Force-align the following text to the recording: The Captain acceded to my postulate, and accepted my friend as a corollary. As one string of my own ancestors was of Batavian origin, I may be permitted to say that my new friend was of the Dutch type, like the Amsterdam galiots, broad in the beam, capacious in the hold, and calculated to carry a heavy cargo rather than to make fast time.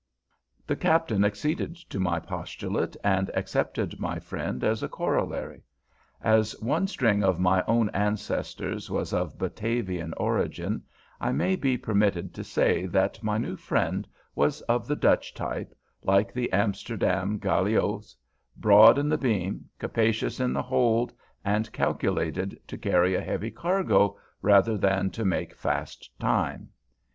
The 0.65 0.75
Captain 0.75 1.23
acceded 1.23 1.75
to 1.75 1.99
my 1.99 2.19
postulate, 2.19 2.97
and 3.03 3.29
accepted 3.35 3.99
my 3.99 4.17
friend 4.17 4.63
as 4.63 4.81
a 4.81 4.89
corollary. 4.89 5.61
As 6.23 6.59
one 6.59 6.87
string 6.87 7.23
of 7.23 7.39
my 7.39 7.63
own 7.67 7.91
ancestors 7.91 8.89
was 8.89 9.13
of 9.13 9.37
Batavian 9.37 10.15
origin, 10.17 10.81
I 11.19 11.31
may 11.33 11.55
be 11.55 11.77
permitted 11.77 12.33
to 12.33 12.43
say 12.43 12.87
that 12.87 13.21
my 13.21 13.37
new 13.37 13.55
friend 13.55 14.07
was 14.33 14.61
of 14.61 14.87
the 14.87 14.95
Dutch 14.95 15.35
type, 15.35 15.71
like 16.01 16.33
the 16.33 16.51
Amsterdam 16.51 17.37
galiots, 17.37 18.15
broad 18.57 18.97
in 18.97 19.07
the 19.07 19.19
beam, 19.19 19.69
capacious 19.77 20.39
in 20.39 20.51
the 20.51 20.63
hold, 20.63 21.13
and 21.45 21.71
calculated 21.71 22.59
to 22.67 22.75
carry 22.75 23.13
a 23.13 23.21
heavy 23.21 23.51
cargo 23.51 24.17
rather 24.41 24.79
than 24.79 25.11
to 25.11 25.23
make 25.25 25.53
fast 25.53 26.09
time. 26.19 26.69